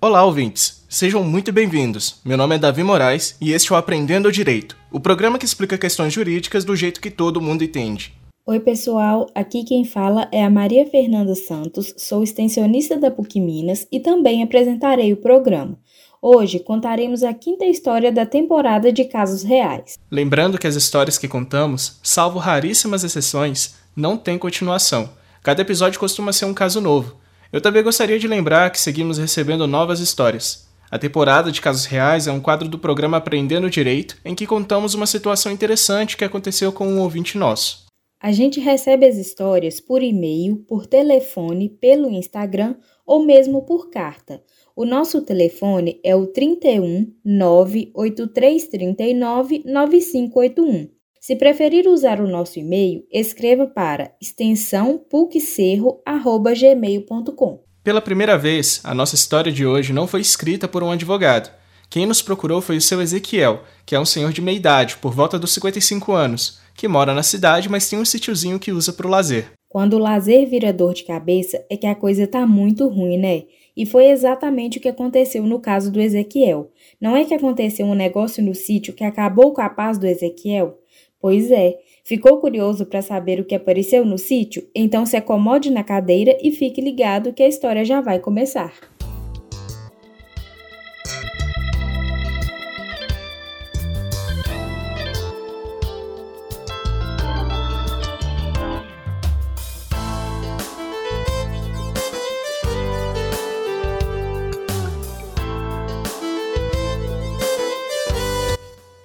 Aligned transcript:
Olá, 0.00 0.24
ouvintes! 0.24 0.84
Sejam 0.88 1.24
muito 1.24 1.50
bem-vindos. 1.50 2.20
Meu 2.24 2.36
nome 2.36 2.54
é 2.54 2.58
Davi 2.58 2.84
Moraes 2.84 3.36
e 3.40 3.50
este 3.50 3.72
é 3.72 3.74
o 3.74 3.78
Aprendendo 3.78 4.30
Direito, 4.30 4.76
o 4.92 5.00
programa 5.00 5.40
que 5.40 5.44
explica 5.44 5.76
questões 5.76 6.12
jurídicas 6.12 6.64
do 6.64 6.76
jeito 6.76 7.00
que 7.00 7.10
todo 7.10 7.40
mundo 7.40 7.64
entende. 7.64 8.14
Oi, 8.46 8.60
pessoal. 8.60 9.26
Aqui 9.34 9.64
quem 9.64 9.84
fala 9.84 10.28
é 10.30 10.44
a 10.44 10.48
Maria 10.48 10.86
Fernanda 10.86 11.34
Santos, 11.34 11.92
sou 11.96 12.22
extensionista 12.22 12.96
da 12.96 13.10
PUC 13.10 13.40
Minas 13.40 13.88
e 13.90 13.98
também 13.98 14.40
apresentarei 14.40 15.12
o 15.12 15.16
programa. 15.16 15.76
Hoje 16.22 16.60
contaremos 16.60 17.24
a 17.24 17.34
quinta 17.34 17.64
história 17.64 18.12
da 18.12 18.24
temporada 18.24 18.92
de 18.92 19.04
casos 19.04 19.42
reais. 19.42 19.98
Lembrando 20.08 20.58
que 20.58 20.68
as 20.68 20.76
histórias 20.76 21.18
que 21.18 21.26
contamos, 21.26 21.98
salvo 22.04 22.38
raríssimas 22.38 23.02
exceções, 23.02 23.74
não 23.96 24.16
têm 24.16 24.38
continuação. 24.38 25.10
Cada 25.42 25.62
episódio 25.62 25.98
costuma 25.98 26.32
ser 26.32 26.44
um 26.44 26.54
caso 26.54 26.80
novo. 26.80 27.16
Eu 27.50 27.62
também 27.62 27.82
gostaria 27.82 28.18
de 28.18 28.28
lembrar 28.28 28.70
que 28.70 28.78
seguimos 28.78 29.16
recebendo 29.16 29.66
novas 29.66 30.00
histórias. 30.00 30.68
A 30.90 30.98
temporada 30.98 31.50
de 31.50 31.62
Casos 31.62 31.86
Reais 31.86 32.26
é 32.26 32.32
um 32.32 32.40
quadro 32.40 32.68
do 32.68 32.78
programa 32.78 33.16
Aprendendo 33.16 33.70
Direito, 33.70 34.18
em 34.22 34.34
que 34.34 34.46
contamos 34.46 34.92
uma 34.92 35.06
situação 35.06 35.50
interessante 35.50 36.14
que 36.14 36.24
aconteceu 36.24 36.70
com 36.70 36.86
um 36.86 37.00
ouvinte 37.00 37.38
nosso. 37.38 37.86
A 38.20 38.32
gente 38.32 38.60
recebe 38.60 39.06
as 39.06 39.16
histórias 39.16 39.80
por 39.80 40.02
e-mail, 40.02 40.56
por 40.68 40.86
telefone, 40.86 41.70
pelo 41.70 42.10
Instagram 42.10 42.76
ou 43.06 43.24
mesmo 43.24 43.62
por 43.62 43.88
carta. 43.88 44.42
O 44.76 44.84
nosso 44.84 45.22
telefone 45.22 45.98
é 46.04 46.14
o 46.14 46.26
31 46.26 47.10
98339 47.24 49.62
9581. 49.64 50.97
Se 51.28 51.36
preferir 51.36 51.86
usar 51.86 52.20
o 52.22 52.26
nosso 52.26 52.58
e-mail, 52.58 53.04
escreva 53.12 53.66
para 53.66 54.12
extensão 54.18 54.98
puccerro@gmail.com. 55.10 57.60
Pela 57.84 58.00
primeira 58.00 58.38
vez, 58.38 58.80
a 58.82 58.94
nossa 58.94 59.14
história 59.14 59.52
de 59.52 59.66
hoje 59.66 59.92
não 59.92 60.06
foi 60.06 60.22
escrita 60.22 60.66
por 60.66 60.82
um 60.82 60.90
advogado. 60.90 61.50
Quem 61.90 62.06
nos 62.06 62.22
procurou 62.22 62.62
foi 62.62 62.78
o 62.78 62.80
seu 62.80 63.02
Ezequiel, 63.02 63.60
que 63.84 63.94
é 63.94 64.00
um 64.00 64.06
senhor 64.06 64.32
de 64.32 64.40
meia 64.40 64.56
idade, 64.56 64.96
por 64.96 65.12
volta 65.12 65.38
dos 65.38 65.52
55 65.52 66.12
anos, 66.12 66.62
que 66.74 66.88
mora 66.88 67.12
na 67.12 67.22
cidade, 67.22 67.68
mas 67.68 67.90
tem 67.90 67.98
um 67.98 68.06
sítiozinho 68.06 68.58
que 68.58 68.72
usa 68.72 68.90
para 68.90 69.06
o 69.06 69.10
lazer. 69.10 69.52
Quando 69.68 69.96
o 69.96 69.98
lazer 69.98 70.48
vira 70.48 70.72
dor 70.72 70.94
de 70.94 71.04
cabeça, 71.04 71.62
é 71.68 71.76
que 71.76 71.86
a 71.86 71.94
coisa 71.94 72.26
tá 72.26 72.46
muito 72.46 72.88
ruim, 72.88 73.18
né? 73.18 73.42
E 73.76 73.84
foi 73.84 74.06
exatamente 74.06 74.78
o 74.78 74.80
que 74.80 74.88
aconteceu 74.88 75.44
no 75.44 75.60
caso 75.60 75.92
do 75.92 76.00
Ezequiel. 76.00 76.70
Não 76.98 77.14
é 77.14 77.26
que 77.26 77.34
aconteceu 77.34 77.84
um 77.84 77.94
negócio 77.94 78.42
no 78.42 78.54
sítio 78.54 78.94
que 78.94 79.04
acabou 79.04 79.52
com 79.52 79.60
a 79.60 79.68
paz 79.68 79.98
do 79.98 80.06
Ezequiel? 80.06 80.78
Pois 81.20 81.50
é. 81.50 81.76
Ficou 82.04 82.38
curioso 82.40 82.86
para 82.86 83.02
saber 83.02 83.40
o 83.40 83.44
que 83.44 83.54
apareceu 83.54 84.04
no 84.04 84.16
sítio? 84.16 84.66
Então 84.74 85.04
se 85.04 85.16
acomode 85.16 85.70
na 85.70 85.82
cadeira 85.82 86.36
e 86.40 86.52
fique 86.52 86.80
ligado 86.80 87.32
que 87.32 87.42
a 87.42 87.48
história 87.48 87.84
já 87.84 88.00
vai 88.00 88.18
começar. 88.18 88.72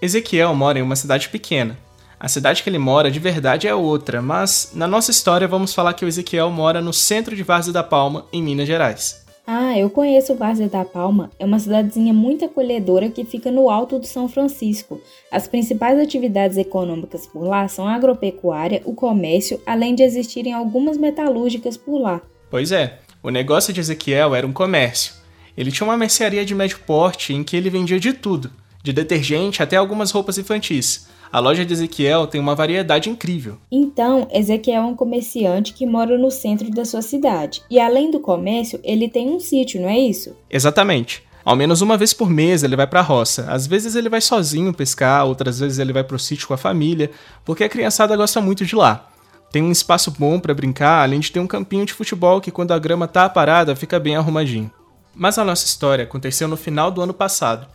Ezequiel 0.04 0.54
mora 0.54 0.78
em 0.78 0.82
uma 0.82 0.98
cidade 0.98 1.30
pequena, 1.30 1.78
a 2.24 2.30
cidade 2.30 2.64
que 2.64 2.70
ele 2.70 2.80
mora 2.80 3.12
de 3.12 3.20
verdade 3.20 3.68
é 3.68 3.76
outra, 3.76 4.22
mas 4.22 4.72
na 4.74 4.88
nossa 4.88 5.12
história 5.12 5.46
vamos 5.46 5.74
falar 5.74 5.94
que 5.94 6.06
o 6.06 6.08
Ezequiel 6.08 6.50
mora 6.50 6.80
no 6.80 6.94
centro 6.94 7.36
de 7.36 7.44
Várzea 7.44 7.74
da 7.74 7.84
Palma, 7.84 8.26
em 8.32 8.42
Minas 8.42 8.66
Gerais. 8.66 9.26
Ah, 9.46 9.78
eu 9.78 9.90
conheço 9.90 10.34
Várzea 10.34 10.70
da 10.70 10.86
Palma. 10.86 11.30
É 11.38 11.44
uma 11.44 11.60
cidadezinha 11.60 12.14
muito 12.14 12.46
acolhedora 12.46 13.10
que 13.10 13.26
fica 13.26 13.52
no 13.52 13.70
alto 13.70 14.00
do 14.00 14.08
São 14.08 14.30
Francisco. 14.30 15.02
As 15.30 15.50
principais 15.50 16.00
atividades 16.00 16.56
econômicas 16.56 17.28
por 17.28 17.44
lá 17.44 17.68
são 17.68 17.86
a 17.86 17.94
agropecuária, 17.94 18.82
o 18.86 18.94
comércio, 18.96 19.62
além 19.66 19.94
de 19.94 20.04
existirem 20.04 20.54
algumas 20.54 20.96
metalúrgicas 20.96 21.76
por 21.76 22.00
lá. 22.00 22.22
Pois 22.50 22.72
é, 22.72 23.00
o 23.22 23.30
negócio 23.32 23.74
de 23.74 23.82
Ezequiel 23.82 24.34
era 24.34 24.48
um 24.48 24.54
comércio. 24.54 25.14
Ele 25.58 25.74
tinha 25.74 25.86
uma 25.86 25.98
mercearia 25.98 26.46
de 26.46 26.56
médio 26.56 26.80
porte 26.88 27.34
em 27.34 27.44
que 27.44 27.58
ele 27.58 27.70
vendia 27.70 28.00
de 28.00 28.14
tudo, 28.14 28.50
de 28.82 28.94
detergente 28.94 29.62
até 29.62 29.76
algumas 29.76 30.10
roupas 30.12 30.38
infantis. 30.38 31.12
A 31.34 31.40
loja 31.40 31.66
de 31.66 31.74
Ezequiel 31.74 32.28
tem 32.28 32.40
uma 32.40 32.54
variedade 32.54 33.10
incrível. 33.10 33.58
Então, 33.72 34.28
Ezequiel 34.32 34.84
é 34.84 34.86
um 34.86 34.96
comerciante 34.96 35.74
que 35.74 35.84
mora 35.84 36.16
no 36.16 36.30
centro 36.30 36.70
da 36.70 36.86
sua 36.86 37.02
cidade. 37.02 37.64
E 37.72 37.80
além 37.80 38.12
do 38.12 38.20
comércio, 38.20 38.80
ele 38.84 39.10
tem 39.10 39.32
um 39.32 39.40
sítio, 39.40 39.82
não 39.82 39.90
é 39.90 39.98
isso? 39.98 40.38
Exatamente. 40.48 41.24
Ao 41.44 41.56
menos 41.56 41.82
uma 41.82 41.98
vez 41.98 42.14
por 42.14 42.30
mês 42.30 42.62
ele 42.62 42.76
vai 42.76 42.86
para 42.86 43.00
a 43.00 43.04
roça. 43.04 43.48
Às 43.50 43.66
vezes 43.66 43.96
ele 43.96 44.10
vai 44.10 44.22
sozinho 44.22 44.72
pescar, 44.72 45.26
outras 45.26 45.60
vezes 45.60 45.80
ele 45.80 45.92
vai 45.92 46.04
para 46.04 46.16
o 46.16 46.20
sítio 46.20 46.48
com 46.48 46.54
a 46.54 46.58
família, 46.58 47.10
porque 47.44 47.64
a 47.64 47.70
criançada 47.70 48.16
gosta 48.16 48.40
muito 48.40 48.64
de 48.64 48.76
lá. 48.76 49.10
Tem 49.52 49.64
um 49.64 49.72
espaço 49.72 50.12
bom 50.12 50.40
para 50.40 50.54
brincar, 50.54 51.02
além 51.02 51.20
de 51.20 51.32
ter 51.32 51.40
um 51.40 51.48
campinho 51.48 51.84
de 51.84 51.94
futebol 51.94 52.42
que 52.42 52.52
quando 52.52 52.74
a 52.74 52.80
grama 52.80 53.08
tá 53.08 53.28
parada 53.28 53.76
fica 53.76 54.00
bem 54.00 54.16
arrumadinho. 54.16 54.70
Mas 55.16 55.40
a 55.40 55.44
nossa 55.44 55.66
história 55.66 56.04
aconteceu 56.04 56.48
no 56.48 56.56
final 56.56 56.92
do 56.92 57.02
ano 57.02 57.14
passado, 57.14 57.66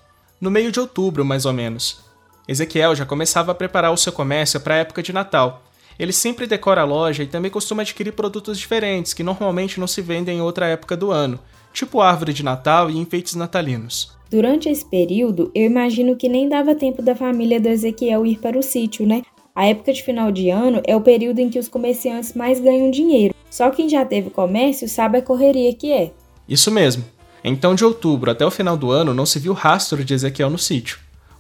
no 0.40 0.48
meio 0.48 0.70
de 0.70 0.78
outubro 0.78 1.24
mais 1.24 1.44
ou 1.44 1.52
menos. 1.52 2.06
Ezequiel 2.48 2.94
já 2.94 3.04
começava 3.04 3.52
a 3.52 3.54
preparar 3.54 3.92
o 3.92 3.96
seu 3.98 4.10
comércio 4.10 4.58
para 4.58 4.74
a 4.74 4.78
época 4.78 5.02
de 5.02 5.12
Natal. 5.12 5.62
Ele 5.98 6.14
sempre 6.14 6.46
decora 6.46 6.80
a 6.80 6.84
loja 6.84 7.22
e 7.22 7.26
também 7.26 7.50
costuma 7.50 7.82
adquirir 7.82 8.12
produtos 8.12 8.58
diferentes 8.58 9.12
que 9.12 9.22
normalmente 9.22 9.78
não 9.78 9.86
se 9.86 10.00
vendem 10.00 10.38
em 10.38 10.40
outra 10.40 10.66
época 10.66 10.96
do 10.96 11.10
ano, 11.10 11.38
tipo 11.74 12.00
árvore 12.00 12.32
de 12.32 12.42
Natal 12.42 12.88
e 12.88 12.96
enfeites 12.96 13.34
natalinos. 13.34 14.16
Durante 14.30 14.68
esse 14.68 14.84
período, 14.84 15.50
eu 15.54 15.64
imagino 15.64 16.16
que 16.16 16.28
nem 16.28 16.48
dava 16.48 16.74
tempo 16.74 17.02
da 17.02 17.14
família 17.14 17.60
do 17.60 17.68
Ezequiel 17.68 18.24
ir 18.24 18.38
para 18.38 18.58
o 18.58 18.62
sítio, 18.62 19.06
né? 19.06 19.22
A 19.54 19.66
época 19.66 19.92
de 19.92 20.02
final 20.02 20.32
de 20.32 20.48
ano 20.48 20.80
é 20.86 20.96
o 20.96 21.00
período 21.00 21.40
em 21.40 21.50
que 21.50 21.58
os 21.58 21.68
comerciantes 21.68 22.32
mais 22.32 22.60
ganham 22.60 22.90
dinheiro. 22.90 23.34
Só 23.50 23.70
quem 23.70 23.88
já 23.88 24.04
teve 24.04 24.30
comércio 24.30 24.88
sabe 24.88 25.18
a 25.18 25.22
correria 25.22 25.74
que 25.74 25.92
é. 25.92 26.12
Isso 26.48 26.70
mesmo. 26.70 27.04
Então, 27.42 27.74
de 27.74 27.84
outubro 27.84 28.30
até 28.30 28.46
o 28.46 28.50
final 28.50 28.76
do 28.76 28.90
ano, 28.90 29.12
não 29.12 29.26
se 29.26 29.38
viu 29.38 29.52
rastro 29.52 30.04
de 30.04 30.14
Ezequiel 30.14 30.48
no 30.48 30.58
sítio. 30.58 30.98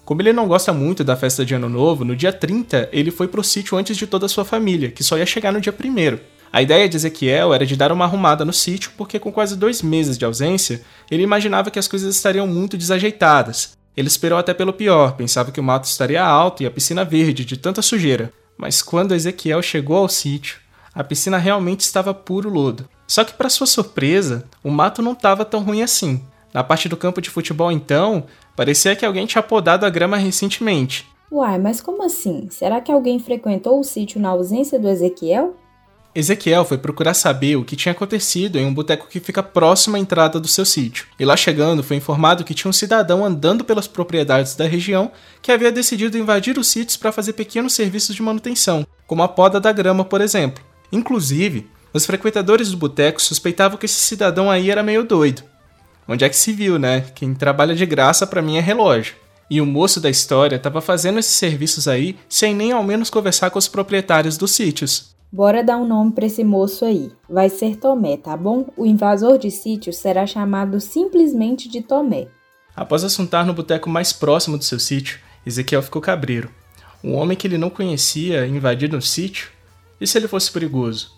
Como 0.08 0.22
ele 0.22 0.32
não 0.32 0.48
gosta 0.48 0.72
muito 0.72 1.04
da 1.04 1.18
festa 1.18 1.44
de 1.44 1.54
Ano 1.54 1.68
Novo, 1.68 2.02
no 2.02 2.16
dia 2.16 2.32
30 2.32 2.88
ele 2.92 3.10
foi 3.10 3.28
pro 3.28 3.44
sítio 3.44 3.76
antes 3.76 3.94
de 3.94 4.06
toda 4.06 4.24
a 4.24 4.28
sua 4.28 4.42
família, 4.42 4.90
que 4.90 5.04
só 5.04 5.18
ia 5.18 5.26
chegar 5.26 5.52
no 5.52 5.60
dia 5.60 5.70
1. 5.70 6.18
A 6.50 6.62
ideia 6.62 6.88
de 6.88 6.96
Ezequiel 6.96 7.52
era 7.52 7.66
de 7.66 7.76
dar 7.76 7.92
uma 7.92 8.06
arrumada 8.06 8.42
no 8.42 8.50
sítio, 8.54 8.90
porque 8.96 9.18
com 9.18 9.30
quase 9.30 9.54
dois 9.54 9.82
meses 9.82 10.16
de 10.16 10.24
ausência, 10.24 10.80
ele 11.10 11.22
imaginava 11.22 11.70
que 11.70 11.78
as 11.78 11.86
coisas 11.86 12.16
estariam 12.16 12.46
muito 12.46 12.78
desajeitadas. 12.78 13.76
Ele 13.94 14.08
esperou 14.08 14.38
até 14.38 14.54
pelo 14.54 14.72
pior, 14.72 15.12
pensava 15.12 15.52
que 15.52 15.60
o 15.60 15.62
mato 15.62 15.84
estaria 15.84 16.24
alto 16.24 16.62
e 16.62 16.66
a 16.66 16.70
piscina 16.70 17.04
verde 17.04 17.44
de 17.44 17.58
tanta 17.58 17.82
sujeira. 17.82 18.32
Mas 18.56 18.80
quando 18.80 19.14
Ezequiel 19.14 19.60
chegou 19.60 19.98
ao 19.98 20.08
sítio, 20.08 20.56
a 20.94 21.04
piscina 21.04 21.36
realmente 21.36 21.80
estava 21.80 22.14
puro 22.14 22.48
lodo. 22.48 22.88
Só 23.06 23.24
que, 23.24 23.34
para 23.34 23.50
sua 23.50 23.66
surpresa, 23.66 24.46
o 24.64 24.70
mato 24.70 25.02
não 25.02 25.12
estava 25.12 25.44
tão 25.44 25.62
ruim 25.62 25.82
assim. 25.82 26.24
Na 26.52 26.64
parte 26.64 26.88
do 26.88 26.96
campo 26.96 27.20
de 27.20 27.30
futebol, 27.30 27.70
então, 27.70 28.24
parecia 28.56 28.96
que 28.96 29.04
alguém 29.04 29.26
tinha 29.26 29.42
podado 29.42 29.84
a 29.84 29.90
grama 29.90 30.16
recentemente. 30.16 31.06
Uai, 31.30 31.58
mas 31.58 31.80
como 31.80 32.02
assim? 32.02 32.48
Será 32.50 32.80
que 32.80 32.90
alguém 32.90 33.18
frequentou 33.18 33.78
o 33.78 33.84
sítio 33.84 34.20
na 34.20 34.30
ausência 34.30 34.78
do 34.78 34.88
Ezequiel? 34.88 35.54
Ezequiel 36.14 36.64
foi 36.64 36.78
procurar 36.78 37.12
saber 37.12 37.56
o 37.56 37.64
que 37.64 37.76
tinha 37.76 37.92
acontecido 37.92 38.58
em 38.58 38.64
um 38.64 38.72
boteco 38.72 39.06
que 39.08 39.20
fica 39.20 39.42
próximo 39.42 39.96
à 39.96 39.98
entrada 39.98 40.40
do 40.40 40.48
seu 40.48 40.64
sítio. 40.64 41.06
E 41.20 41.24
lá 41.24 41.36
chegando, 41.36 41.82
foi 41.82 41.96
informado 41.96 42.44
que 42.44 42.54
tinha 42.54 42.70
um 42.70 42.72
cidadão 42.72 43.24
andando 43.24 43.62
pelas 43.62 43.86
propriedades 43.86 44.56
da 44.56 44.66
região 44.66 45.12
que 45.42 45.52
havia 45.52 45.70
decidido 45.70 46.16
invadir 46.16 46.58
os 46.58 46.66
sítios 46.66 46.96
para 46.96 47.12
fazer 47.12 47.34
pequenos 47.34 47.74
serviços 47.74 48.16
de 48.16 48.22
manutenção, 48.22 48.86
como 49.06 49.22
a 49.22 49.28
poda 49.28 49.60
da 49.60 49.70
grama, 49.70 50.02
por 50.02 50.22
exemplo. 50.22 50.64
Inclusive, 50.90 51.68
os 51.92 52.06
frequentadores 52.06 52.70
do 52.70 52.78
boteco 52.78 53.20
suspeitavam 53.20 53.76
que 53.76 53.86
esse 53.86 54.00
cidadão 54.00 54.50
aí 54.50 54.70
era 54.70 54.82
meio 54.82 55.04
doido 55.04 55.44
Onde 56.08 56.24
é 56.24 56.28
que 56.28 56.36
se 56.36 56.52
viu, 56.52 56.78
né? 56.78 57.02
Quem 57.14 57.34
trabalha 57.34 57.74
de 57.74 57.84
graça 57.84 58.26
para 58.26 58.40
mim 58.40 58.56
é 58.56 58.60
relógio. 58.60 59.14
E 59.50 59.60
o 59.60 59.66
moço 59.66 60.00
da 60.00 60.08
história 60.08 60.56
estava 60.56 60.80
fazendo 60.80 61.18
esses 61.18 61.36
serviços 61.36 61.86
aí 61.86 62.16
sem 62.28 62.54
nem 62.54 62.72
ao 62.72 62.82
menos 62.82 63.10
conversar 63.10 63.50
com 63.50 63.58
os 63.58 63.68
proprietários 63.68 64.38
dos 64.38 64.52
sítios. 64.52 65.14
Bora 65.30 65.62
dar 65.62 65.76
um 65.76 65.86
nome 65.86 66.12
para 66.12 66.24
esse 66.24 66.42
moço 66.42 66.86
aí. 66.86 67.12
Vai 67.28 67.50
ser 67.50 67.76
Tomé, 67.76 68.16
tá 68.16 68.34
bom? 68.34 68.66
O 68.74 68.86
invasor 68.86 69.36
de 69.36 69.50
sítios 69.50 69.98
será 69.98 70.26
chamado 70.26 70.80
simplesmente 70.80 71.68
de 71.68 71.82
Tomé. 71.82 72.28
Após 72.74 73.04
assuntar 73.04 73.44
no 73.44 73.52
boteco 73.52 73.90
mais 73.90 74.10
próximo 74.12 74.56
do 74.56 74.64
seu 74.64 74.78
sítio, 74.78 75.18
Ezequiel 75.44 75.82
ficou 75.82 76.00
cabreiro. 76.00 76.50
Um 77.04 77.14
homem 77.14 77.36
que 77.36 77.46
ele 77.46 77.58
não 77.58 77.68
conhecia 77.68 78.46
invadir 78.46 78.94
um 78.94 79.00
sítio? 79.00 79.50
E 80.00 80.06
se 80.06 80.16
ele 80.16 80.28
fosse 80.28 80.50
perigoso? 80.50 81.12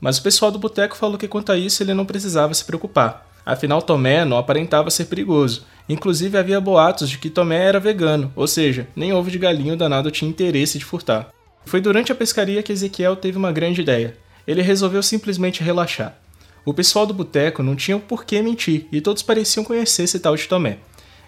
Mas 0.00 0.16
o 0.16 0.22
pessoal 0.22 0.50
do 0.50 0.58
boteco 0.58 0.96
falou 0.96 1.18
que 1.18 1.28
quanto 1.28 1.52
a 1.52 1.58
isso 1.58 1.82
ele 1.82 1.92
não 1.92 2.06
precisava 2.06 2.54
se 2.54 2.64
preocupar. 2.64 3.29
Afinal, 3.50 3.82
Tomé 3.82 4.24
não 4.24 4.38
aparentava 4.38 4.92
ser 4.92 5.06
perigoso. 5.06 5.66
Inclusive 5.88 6.38
havia 6.38 6.60
boatos 6.60 7.10
de 7.10 7.18
que 7.18 7.28
Tomé 7.28 7.64
era 7.64 7.80
vegano, 7.80 8.32
ou 8.36 8.46
seja, 8.46 8.86
nem 8.94 9.12
ovo 9.12 9.28
de 9.28 9.40
galinho 9.40 9.76
danado 9.76 10.08
tinha 10.08 10.30
interesse 10.30 10.78
de 10.78 10.84
furtar. 10.84 11.30
Foi 11.64 11.80
durante 11.80 12.12
a 12.12 12.14
pescaria 12.14 12.62
que 12.62 12.70
Ezequiel 12.70 13.16
teve 13.16 13.36
uma 13.36 13.50
grande 13.50 13.80
ideia. 13.80 14.16
Ele 14.46 14.62
resolveu 14.62 15.02
simplesmente 15.02 15.64
relaxar. 15.64 16.16
O 16.64 16.72
pessoal 16.72 17.04
do 17.04 17.12
boteco 17.12 17.60
não 17.60 17.74
tinha 17.74 17.98
por 17.98 18.24
que 18.24 18.40
mentir 18.40 18.86
e 18.92 19.00
todos 19.00 19.20
pareciam 19.20 19.64
conhecer 19.64 20.04
esse 20.04 20.20
tal 20.20 20.36
de 20.36 20.46
Tomé. 20.46 20.78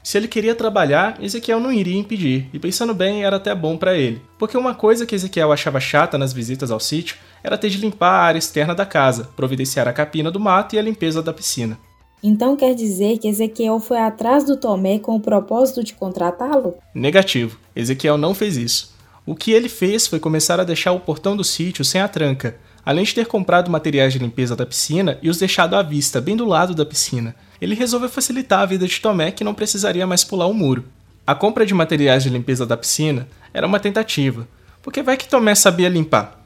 Se 0.00 0.16
ele 0.16 0.28
queria 0.28 0.54
trabalhar, 0.54 1.18
Ezequiel 1.20 1.58
não 1.58 1.72
iria 1.72 1.98
impedir, 1.98 2.48
e 2.52 2.58
pensando 2.58 2.94
bem, 2.94 3.24
era 3.24 3.36
até 3.36 3.52
bom 3.52 3.76
para 3.76 3.98
ele. 3.98 4.22
Porque 4.38 4.56
uma 4.56 4.74
coisa 4.76 5.06
que 5.06 5.14
Ezequiel 5.16 5.50
achava 5.50 5.80
chata 5.80 6.16
nas 6.16 6.32
visitas 6.32 6.70
ao 6.70 6.78
sítio 6.78 7.16
era 7.42 7.58
ter 7.58 7.68
de 7.68 7.78
limpar 7.78 8.10
a 8.10 8.22
área 8.22 8.38
externa 8.38 8.76
da 8.76 8.86
casa, 8.86 9.28
providenciar 9.34 9.88
a 9.88 9.92
capina 9.92 10.30
do 10.30 10.38
mato 10.38 10.76
e 10.76 10.78
a 10.78 10.82
limpeza 10.82 11.20
da 11.20 11.32
piscina. 11.32 11.78
Então 12.22 12.54
quer 12.54 12.72
dizer 12.74 13.18
que 13.18 13.26
Ezequiel 13.26 13.80
foi 13.80 13.98
atrás 13.98 14.44
do 14.44 14.56
Tomé 14.56 15.00
com 15.00 15.16
o 15.16 15.20
propósito 15.20 15.82
de 15.82 15.92
contratá-lo? 15.92 16.76
Negativo. 16.94 17.58
Ezequiel 17.74 18.16
não 18.16 18.32
fez 18.32 18.56
isso. 18.56 18.94
O 19.26 19.34
que 19.34 19.50
ele 19.50 19.68
fez 19.68 20.06
foi 20.06 20.20
começar 20.20 20.60
a 20.60 20.64
deixar 20.64 20.92
o 20.92 21.00
portão 21.00 21.36
do 21.36 21.42
sítio 21.42 21.84
sem 21.84 22.00
a 22.00 22.06
tranca, 22.06 22.56
além 22.86 23.04
de 23.04 23.12
ter 23.12 23.26
comprado 23.26 23.70
materiais 23.72 24.12
de 24.12 24.20
limpeza 24.20 24.54
da 24.54 24.64
piscina 24.64 25.18
e 25.20 25.28
os 25.28 25.38
deixado 25.38 25.74
à 25.74 25.82
vista, 25.82 26.20
bem 26.20 26.36
do 26.36 26.44
lado 26.44 26.76
da 26.76 26.86
piscina. 26.86 27.34
Ele 27.60 27.74
resolveu 27.74 28.08
facilitar 28.08 28.60
a 28.60 28.66
vida 28.66 28.86
de 28.86 29.00
Tomé, 29.00 29.32
que 29.32 29.42
não 29.42 29.54
precisaria 29.54 30.06
mais 30.06 30.22
pular 30.22 30.46
o 30.46 30.54
muro. 30.54 30.84
A 31.26 31.34
compra 31.34 31.66
de 31.66 31.74
materiais 31.74 32.22
de 32.22 32.30
limpeza 32.30 32.64
da 32.64 32.76
piscina 32.76 33.28
era 33.52 33.66
uma 33.66 33.80
tentativa, 33.80 34.46
porque 34.80 35.02
vai 35.02 35.16
que 35.16 35.28
Tomé 35.28 35.56
sabia 35.56 35.88
limpar. 35.88 36.40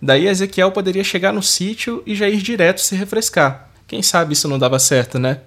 Daí 0.00 0.26
Ezequiel 0.26 0.72
poderia 0.72 1.04
chegar 1.04 1.32
no 1.32 1.42
sítio 1.42 2.02
e 2.06 2.14
já 2.14 2.28
ir 2.28 2.42
direto 2.42 2.80
se 2.80 2.94
refrescar. 2.94 3.71
Quem 3.92 4.00
sabe 4.00 4.32
isso 4.32 4.48
não 4.48 4.58
dava 4.58 4.78
certo, 4.78 5.18
né? 5.18 5.40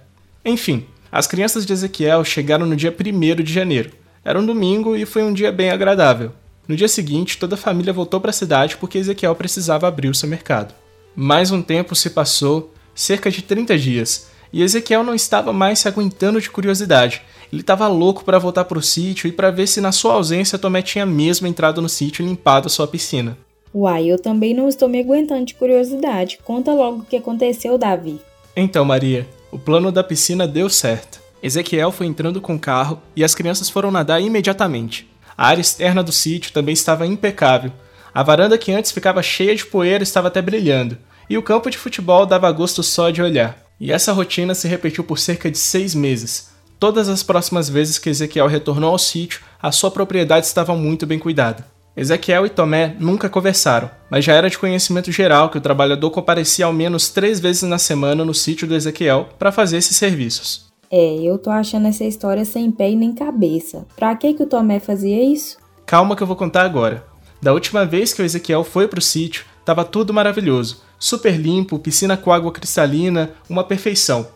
Enfim, 0.44 0.86
as 1.10 1.26
crianças 1.26 1.66
de 1.66 1.72
Ezequiel 1.72 2.22
chegaram 2.22 2.64
no 2.64 2.76
dia 2.76 2.94
1 2.96 3.42
de 3.42 3.52
janeiro. 3.52 3.90
Era 4.24 4.38
um 4.38 4.46
domingo 4.46 4.94
e 4.94 5.04
foi 5.04 5.24
um 5.24 5.32
dia 5.32 5.50
bem 5.50 5.70
agradável. 5.70 6.30
No 6.68 6.76
dia 6.76 6.86
seguinte, 6.86 7.38
toda 7.38 7.56
a 7.56 7.58
família 7.58 7.92
voltou 7.92 8.20
para 8.20 8.30
a 8.30 8.32
cidade 8.32 8.76
porque 8.76 8.98
Ezequiel 8.98 9.34
precisava 9.34 9.88
abrir 9.88 10.10
o 10.10 10.14
seu 10.14 10.28
mercado. 10.28 10.72
Mais 11.16 11.50
um 11.50 11.60
tempo 11.60 11.96
se 11.96 12.08
passou, 12.08 12.72
cerca 12.94 13.32
de 13.32 13.42
30 13.42 13.76
dias, 13.76 14.28
e 14.52 14.62
Ezequiel 14.62 15.02
não 15.02 15.16
estava 15.16 15.52
mais 15.52 15.80
se 15.80 15.88
aguentando 15.88 16.40
de 16.40 16.48
curiosidade. 16.48 17.22
Ele 17.52 17.62
estava 17.62 17.88
louco 17.88 18.24
para 18.24 18.38
voltar 18.38 18.64
para 18.66 18.78
o 18.78 18.82
sítio 18.82 19.26
e 19.26 19.32
para 19.32 19.50
ver 19.50 19.66
se 19.66 19.80
na 19.80 19.90
sua 19.90 20.12
ausência 20.12 20.56
Tomé 20.56 20.82
tinha 20.82 21.04
mesmo 21.04 21.48
entrado 21.48 21.82
no 21.82 21.88
sítio 21.88 22.24
e 22.24 22.28
limpado 22.28 22.68
a 22.68 22.70
sua 22.70 22.86
piscina. 22.86 23.36
Uai, 23.74 24.06
eu 24.06 24.20
também 24.20 24.54
não 24.54 24.68
estou 24.68 24.88
me 24.88 25.00
aguentando 25.00 25.46
de 25.46 25.54
curiosidade. 25.54 26.38
Conta 26.44 26.72
logo 26.72 27.00
o 27.00 27.04
que 27.04 27.16
aconteceu, 27.16 27.76
Davi. 27.76 28.20
Então, 28.58 28.86
Maria, 28.86 29.28
o 29.52 29.58
plano 29.58 29.92
da 29.92 30.02
piscina 30.02 30.48
deu 30.48 30.70
certo. 30.70 31.20
Ezequiel 31.42 31.92
foi 31.92 32.06
entrando 32.06 32.40
com 32.40 32.54
o 32.54 32.58
carro 32.58 33.02
e 33.14 33.22
as 33.22 33.34
crianças 33.34 33.68
foram 33.68 33.90
nadar 33.90 34.22
imediatamente. 34.22 35.06
A 35.36 35.48
área 35.48 35.60
externa 35.60 36.02
do 36.02 36.10
sítio 36.10 36.52
também 36.52 36.72
estava 36.72 37.06
impecável. 37.06 37.70
A 38.14 38.22
varanda 38.22 38.56
que 38.56 38.72
antes 38.72 38.92
ficava 38.92 39.22
cheia 39.22 39.54
de 39.54 39.66
poeira 39.66 40.02
estava 40.02 40.28
até 40.28 40.40
brilhando, 40.40 40.96
e 41.28 41.36
o 41.36 41.42
campo 41.42 41.68
de 41.68 41.76
futebol 41.76 42.24
dava 42.24 42.50
gosto 42.50 42.82
só 42.82 43.10
de 43.10 43.20
olhar. 43.20 43.58
E 43.78 43.92
essa 43.92 44.14
rotina 44.14 44.54
se 44.54 44.66
repetiu 44.66 45.04
por 45.04 45.18
cerca 45.18 45.50
de 45.50 45.58
seis 45.58 45.94
meses. 45.94 46.48
Todas 46.80 47.10
as 47.10 47.22
próximas 47.22 47.68
vezes 47.68 47.98
que 47.98 48.08
Ezequiel 48.08 48.46
retornou 48.46 48.90
ao 48.90 48.98
sítio, 48.98 49.42
a 49.60 49.70
sua 49.70 49.90
propriedade 49.90 50.46
estava 50.46 50.74
muito 50.74 51.06
bem 51.06 51.18
cuidada. 51.18 51.66
Ezequiel 51.96 52.44
e 52.44 52.50
Tomé 52.50 52.94
nunca 53.00 53.26
conversaram, 53.26 53.90
mas 54.10 54.22
já 54.22 54.34
era 54.34 54.50
de 54.50 54.58
conhecimento 54.58 55.10
geral 55.10 55.48
que 55.48 55.56
o 55.56 55.60
trabalhador 55.62 56.10
comparecia 56.10 56.66
ao 56.66 56.72
menos 56.72 57.08
três 57.08 57.40
vezes 57.40 57.62
na 57.62 57.78
semana 57.78 58.22
no 58.22 58.34
sítio 58.34 58.68
do 58.68 58.74
Ezequiel 58.74 59.30
para 59.38 59.50
fazer 59.50 59.78
esses 59.78 59.96
serviços. 59.96 60.66
É, 60.90 61.16
eu 61.22 61.38
tô 61.38 61.48
achando 61.48 61.88
essa 61.88 62.04
história 62.04 62.44
sem 62.44 62.70
pé 62.70 62.90
e 62.90 62.96
nem 62.96 63.14
cabeça. 63.14 63.86
Pra 63.96 64.14
que 64.14 64.34
que 64.34 64.42
o 64.42 64.46
Tomé 64.46 64.78
fazia 64.78 65.24
isso? 65.24 65.56
Calma 65.86 66.14
que 66.14 66.22
eu 66.22 66.26
vou 66.26 66.36
contar 66.36 66.64
agora. 66.64 67.02
Da 67.42 67.54
última 67.54 67.86
vez 67.86 68.12
que 68.12 68.20
o 68.20 68.24
Ezequiel 68.24 68.62
foi 68.62 68.86
pro 68.86 69.00
sítio, 69.00 69.46
tava 69.64 69.82
tudo 69.82 70.12
maravilhoso. 70.12 70.82
Super 70.98 71.34
limpo, 71.34 71.78
piscina 71.78 72.14
com 72.14 72.30
água 72.30 72.52
cristalina, 72.52 73.30
uma 73.48 73.64
perfeição. 73.64 74.28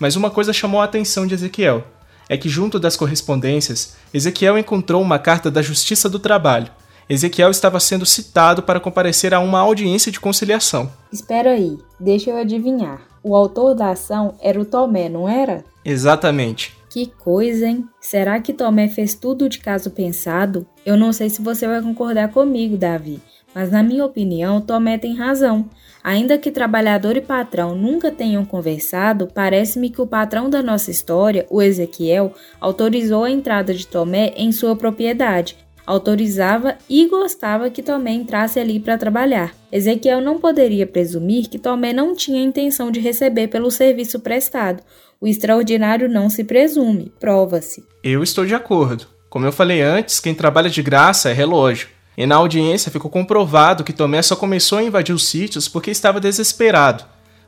Mas 0.00 0.16
uma 0.16 0.30
coisa 0.30 0.52
chamou 0.52 0.80
a 0.80 0.84
atenção 0.84 1.26
de 1.26 1.34
Ezequiel. 1.34 1.84
É 2.26 2.38
que 2.38 2.48
junto 2.48 2.80
das 2.80 2.96
correspondências, 2.96 3.96
Ezequiel 4.14 4.56
encontrou 4.56 5.02
uma 5.02 5.18
carta 5.18 5.50
da 5.50 5.60
Justiça 5.60 6.08
do 6.08 6.18
Trabalho. 6.18 6.70
Ezequiel 7.08 7.50
estava 7.50 7.80
sendo 7.80 8.06
citado 8.06 8.62
para 8.62 8.80
comparecer 8.80 9.34
a 9.34 9.40
uma 9.40 9.60
audiência 9.60 10.10
de 10.12 10.20
conciliação. 10.20 10.90
Espera 11.12 11.50
aí, 11.50 11.78
deixa 11.98 12.30
eu 12.30 12.36
adivinhar. 12.36 13.02
O 13.22 13.36
autor 13.36 13.74
da 13.74 13.90
ação 13.90 14.34
era 14.40 14.60
o 14.60 14.64
Tomé, 14.64 15.08
não 15.08 15.28
era? 15.28 15.64
Exatamente. 15.84 16.76
Que 16.90 17.06
coisa, 17.06 17.66
hein? 17.66 17.88
Será 18.00 18.40
que 18.40 18.52
Tomé 18.52 18.88
fez 18.88 19.14
tudo 19.14 19.48
de 19.48 19.58
caso 19.58 19.90
pensado? 19.90 20.66
Eu 20.84 20.96
não 20.96 21.12
sei 21.12 21.30
se 21.30 21.40
você 21.40 21.66
vai 21.66 21.80
concordar 21.80 22.30
comigo, 22.32 22.76
Davi, 22.76 23.20
mas 23.54 23.70
na 23.70 23.82
minha 23.82 24.04
opinião, 24.04 24.60
Tomé 24.60 24.98
tem 24.98 25.14
razão. 25.14 25.68
Ainda 26.04 26.36
que 26.36 26.50
trabalhador 26.50 27.16
e 27.16 27.20
patrão 27.20 27.76
nunca 27.76 28.10
tenham 28.10 28.44
conversado, 28.44 29.28
parece-me 29.32 29.88
que 29.88 30.02
o 30.02 30.06
patrão 30.06 30.50
da 30.50 30.62
nossa 30.62 30.90
história, 30.90 31.46
o 31.48 31.62
Ezequiel, 31.62 32.34
autorizou 32.60 33.24
a 33.24 33.30
entrada 33.30 33.72
de 33.72 33.86
Tomé 33.86 34.32
em 34.36 34.50
sua 34.50 34.74
propriedade 34.74 35.56
autorizava 35.86 36.76
e 36.88 37.06
gostava 37.08 37.70
que 37.70 37.82
Tomé 37.82 38.12
entrasse 38.12 38.58
ali 38.58 38.78
para 38.78 38.98
trabalhar. 38.98 39.54
Ezequiel 39.70 40.20
não 40.20 40.38
poderia 40.38 40.86
presumir 40.86 41.48
que 41.48 41.58
Tomé 41.58 41.92
não 41.92 42.14
tinha 42.14 42.42
intenção 42.42 42.90
de 42.90 43.00
receber 43.00 43.48
pelo 43.48 43.70
serviço 43.70 44.20
prestado. 44.20 44.82
O 45.20 45.26
extraordinário 45.26 46.08
não 46.08 46.28
se 46.28 46.44
presume, 46.44 47.12
prova-se. 47.20 47.84
Eu 48.02 48.22
estou 48.22 48.44
de 48.44 48.54
acordo. 48.54 49.06
Como 49.30 49.46
eu 49.46 49.52
falei 49.52 49.80
antes, 49.80 50.20
quem 50.20 50.34
trabalha 50.34 50.68
de 50.68 50.82
graça 50.82 51.30
é 51.30 51.32
relógio. 51.32 51.88
E 52.16 52.26
na 52.26 52.36
audiência 52.36 52.90
ficou 52.90 53.10
comprovado 53.10 53.84
que 53.84 53.92
Tomé 53.92 54.20
só 54.20 54.36
começou 54.36 54.78
a 54.78 54.82
invadir 54.82 55.14
os 55.14 55.26
sítios 55.26 55.68
porque 55.68 55.90
estava 55.90 56.20
desesperado, 56.20 57.04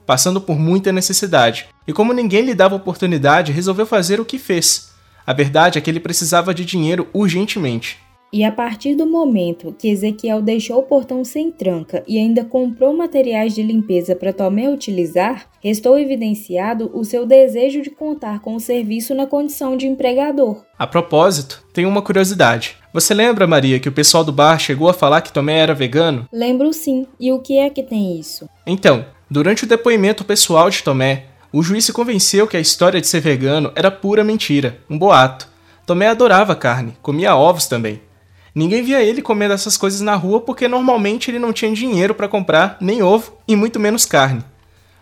passando 0.07 0.41
por 0.41 0.59
muita 0.59 0.93
necessidade. 0.93 1.67
E 1.87 1.93
como 1.93 2.15
ninguém 2.15 2.43
lhe 2.43 2.55
dava 2.55 2.77
oportunidade, 2.77 3.53
resolveu 3.53 3.85
fazer 3.85 4.21
o 4.21 4.25
que 4.25 4.39
fez. 4.39 4.93
A 5.27 5.33
verdade 5.33 5.79
é 5.79 5.81
que 5.81 5.91
ele 5.91 6.01
precisava 6.01 6.55
de 6.55 6.65
dinheiro 6.65 7.09
urgentemente. 7.13 7.99
E 8.35 8.43
a 8.43 8.51
partir 8.51 8.97
do 8.97 9.07
momento 9.07 9.73
que 9.79 9.89
Ezequiel 9.89 10.43
deixou 10.43 10.81
o 10.81 10.83
portão 10.83 11.25
sem 11.25 11.53
tranca 11.53 12.03
e 12.05 12.19
ainda 12.19 12.45
comprou 12.45 12.93
materiais 12.93 13.55
de 13.55 13.63
limpeza 13.63 14.17
para 14.17 14.33
Tomé 14.33 14.69
utilizar, 14.69 15.47
restou 15.63 15.97
evidenciado 15.97 16.91
o 16.93 17.05
seu 17.05 17.25
desejo 17.25 17.81
de 17.81 17.91
contar 17.91 18.41
com 18.41 18.57
o 18.57 18.61
serviço 18.61 19.15
na 19.15 19.25
condição 19.25 19.77
de 19.77 19.87
empregador. 19.87 20.65
A 20.77 20.85
propósito, 20.85 21.65
tem 21.73 21.87
uma 21.87 22.03
curiosidade. 22.03 22.75
Você 22.93 23.15
lembra, 23.15 23.47
Maria, 23.47 23.79
que 23.79 23.89
o 23.89 23.93
pessoal 23.93 24.25
do 24.25 24.33
bar 24.33 24.59
chegou 24.59 24.89
a 24.89 24.95
falar 24.95 25.21
que 25.21 25.33
Tomé 25.33 25.61
era 25.61 25.73
vegano? 25.73 26.27
Lembro 26.33 26.73
sim. 26.73 27.07
E 27.21 27.31
o 27.31 27.39
que 27.39 27.57
é 27.57 27.71
que 27.71 27.85
tem 27.85 28.19
isso? 28.19 28.49
Então, 28.67 29.05
durante 29.31 29.63
o 29.63 29.69
depoimento 29.69 30.25
pessoal 30.25 30.69
de 30.69 30.83
Tomé, 30.83 31.27
o 31.53 31.63
juiz 31.63 31.85
se 31.85 31.93
convenceu 31.93 32.49
que 32.49 32.57
a 32.57 32.61
história 32.61 33.01
de 33.01 33.07
ser 33.07 33.21
vegano 33.21 33.71
era 33.77 33.93
pura 33.93 34.25
mentira, 34.25 34.81
um 34.91 34.99
boato. 34.99 35.55
Tomé 35.87 36.09
adorava 36.09 36.57
carne, 36.57 36.97
comia 37.01 37.37
ovos 37.37 37.67
também. 37.67 38.01
Ninguém 38.55 38.83
via 38.85 39.03
ele 39.03 39.21
comendo 39.21 39.53
essas 39.53 39.77
coisas 39.77 40.01
na 40.01 40.15
rua 40.15 40.41
porque 40.41 40.69
normalmente 40.69 41.31
ele 41.31 41.41
não 41.41 41.53
tinha 41.53 41.73
dinheiro 41.73 42.15
para 42.15 42.29
comprar 42.29 42.77
nem 42.81 43.03
ovo 43.03 43.37
e 43.49 43.57
muito 43.57 43.81
menos 43.81 44.05
carne. 44.05 44.45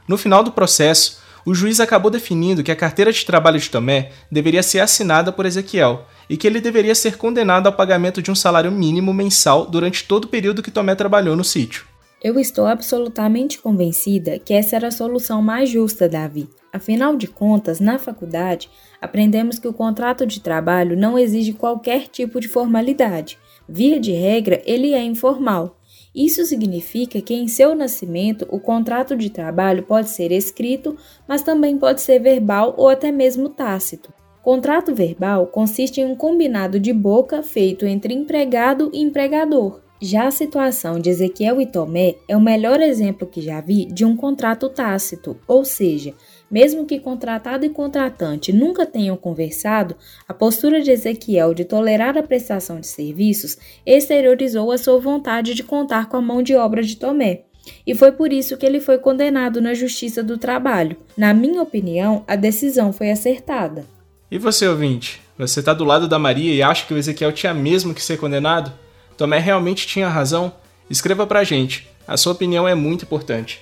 No 0.08 0.16
final 0.16 0.42
do 0.42 0.52
processo, 0.52 1.20
o 1.44 1.54
juiz 1.54 1.78
acabou 1.78 2.10
definindo 2.10 2.62
que 2.62 2.70
a 2.70 2.76
carteira 2.76 3.12
de 3.12 3.26
trabalho 3.26 3.58
de 3.58 3.68
Tomé 3.68 4.10
deveria 4.30 4.62
ser 4.62 4.80
assinada 4.80 5.30
por 5.30 5.44
Ezequiel 5.44 6.06
e 6.30 6.36
que 6.36 6.46
ele 6.46 6.60
deveria 6.60 6.94
ser 6.94 7.18
condenado 7.18 7.66
ao 7.66 7.72
pagamento 7.74 8.22
de 8.22 8.30
um 8.30 8.34
salário 8.34 8.72
mínimo 8.72 9.12
mensal 9.12 9.66
durante 9.66 10.04
todo 10.04 10.24
o 10.24 10.28
período 10.28 10.62
que 10.62 10.70
Tomé 10.70 10.94
trabalhou 10.94 11.36
no 11.36 11.44
sítio. 11.44 11.84
Eu 12.22 12.38
estou 12.38 12.66
absolutamente 12.66 13.58
convencida 13.58 14.38
que 14.38 14.54
essa 14.54 14.76
era 14.76 14.88
a 14.88 14.92
solução 14.92 15.42
mais 15.42 15.68
justa, 15.68 16.08
Davi. 16.08 16.48
Afinal 16.72 17.16
de 17.16 17.26
contas, 17.26 17.80
na 17.80 17.98
faculdade, 17.98 18.70
aprendemos 19.00 19.58
que 19.58 19.66
o 19.66 19.72
contrato 19.72 20.24
de 20.24 20.40
trabalho 20.40 20.96
não 20.96 21.18
exige 21.18 21.52
qualquer 21.52 22.06
tipo 22.06 22.40
de 22.40 22.46
formalidade. 22.46 23.38
Via 23.68 23.98
de 23.98 24.12
regra, 24.12 24.62
ele 24.64 24.92
é 24.92 25.02
informal. 25.02 25.78
Isso 26.14 26.44
significa 26.44 27.20
que 27.22 27.34
em 27.34 27.48
seu 27.48 27.74
nascimento 27.74 28.46
o 28.50 28.60
contrato 28.60 29.16
de 29.16 29.30
trabalho 29.30 29.82
pode 29.82 30.10
ser 30.10 30.30
escrito, 30.30 30.96
mas 31.26 31.42
também 31.42 31.78
pode 31.78 32.02
ser 32.02 32.18
verbal 32.18 32.74
ou 32.76 32.88
até 32.88 33.10
mesmo 33.10 33.48
tácito. 33.48 34.12
Contrato 34.42 34.94
verbal 34.94 35.46
consiste 35.46 36.00
em 36.00 36.04
um 36.04 36.16
combinado 36.16 36.78
de 36.80 36.92
boca 36.92 37.42
feito 37.42 37.86
entre 37.86 38.12
empregado 38.12 38.90
e 38.92 39.00
empregador. 39.00 39.80
Já 40.04 40.26
a 40.26 40.32
situação 40.32 40.98
de 40.98 41.10
Ezequiel 41.10 41.60
e 41.60 41.66
Tomé 41.66 42.16
é 42.26 42.36
o 42.36 42.40
melhor 42.40 42.80
exemplo 42.80 43.24
que 43.24 43.40
já 43.40 43.60
vi 43.60 43.86
de 43.86 44.04
um 44.04 44.16
contrato 44.16 44.68
tácito, 44.68 45.38
ou 45.46 45.64
seja, 45.64 46.12
mesmo 46.52 46.84
que 46.84 47.00
contratado 47.00 47.64
e 47.64 47.70
contratante 47.70 48.52
nunca 48.52 48.84
tenham 48.84 49.16
conversado, 49.16 49.96
a 50.28 50.34
postura 50.34 50.82
de 50.82 50.90
Ezequiel 50.90 51.54
de 51.54 51.64
tolerar 51.64 52.18
a 52.18 52.22
prestação 52.22 52.78
de 52.78 52.86
serviços 52.86 53.56
exteriorizou 53.86 54.70
a 54.70 54.76
sua 54.76 55.00
vontade 55.00 55.54
de 55.54 55.62
contar 55.62 56.10
com 56.10 56.18
a 56.18 56.22
mão 56.22 56.42
de 56.42 56.54
obra 56.54 56.82
de 56.82 56.96
Tomé. 56.96 57.44
E 57.86 57.94
foi 57.94 58.12
por 58.12 58.32
isso 58.32 58.56
que 58.58 58.66
ele 58.66 58.80
foi 58.80 58.98
condenado 58.98 59.62
na 59.62 59.72
Justiça 59.72 60.22
do 60.22 60.36
Trabalho. 60.36 60.96
Na 61.16 61.32
minha 61.32 61.62
opinião, 61.62 62.22
a 62.28 62.36
decisão 62.36 62.92
foi 62.92 63.10
acertada. 63.10 63.86
E 64.30 64.36
você, 64.36 64.66
ouvinte? 64.68 65.22
Você 65.38 65.60
está 65.60 65.72
do 65.72 65.84
lado 65.84 66.06
da 66.06 66.18
Maria 66.18 66.54
e 66.54 66.62
acha 66.62 66.86
que 66.86 66.92
o 66.92 66.98
Ezequiel 66.98 67.32
tinha 67.32 67.54
mesmo 67.54 67.94
que 67.94 68.02
ser 68.02 68.18
condenado? 68.18 68.72
Tomé 69.16 69.38
realmente 69.38 69.86
tinha 69.86 70.08
razão? 70.08 70.52
Escreva 70.90 71.26
pra 71.26 71.44
gente. 71.44 71.88
A 72.06 72.16
sua 72.16 72.32
opinião 72.32 72.66
é 72.68 72.74
muito 72.74 73.04
importante. 73.04 73.60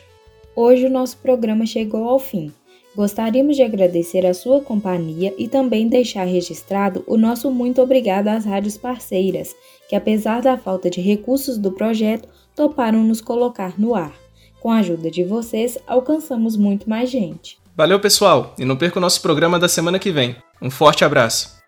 Hoje 0.56 0.86
o 0.86 0.90
nosso 0.90 1.16
programa 1.18 1.64
chegou 1.66 2.08
ao 2.08 2.18
fim. 2.18 2.52
Gostaríamos 2.94 3.56
de 3.56 3.62
agradecer 3.62 4.26
a 4.26 4.34
sua 4.34 4.60
companhia 4.60 5.32
e 5.38 5.48
também 5.48 5.88
deixar 5.88 6.24
registrado 6.24 7.04
o 7.06 7.16
nosso 7.16 7.50
muito 7.50 7.80
obrigado 7.80 8.28
às 8.28 8.44
rádios 8.44 8.76
parceiras, 8.76 9.54
que 9.88 9.94
apesar 9.94 10.42
da 10.42 10.58
falta 10.58 10.90
de 10.90 11.00
recursos 11.00 11.56
do 11.56 11.70
projeto, 11.70 12.28
toparam 12.54 13.02
nos 13.04 13.20
colocar 13.20 13.78
no 13.78 13.94
ar. 13.94 14.12
Com 14.60 14.70
a 14.70 14.78
ajuda 14.78 15.10
de 15.10 15.24
vocês, 15.24 15.78
alcançamos 15.86 16.56
muito 16.56 16.90
mais 16.90 17.08
gente. 17.08 17.58
Valeu, 17.76 18.00
pessoal, 18.00 18.54
e 18.58 18.64
não 18.64 18.76
perca 18.76 18.98
o 18.98 19.00
nosso 19.00 19.22
programa 19.22 19.58
da 19.58 19.68
semana 19.68 19.98
que 19.98 20.10
vem. 20.10 20.36
Um 20.60 20.70
forte 20.70 21.04
abraço. 21.04 21.59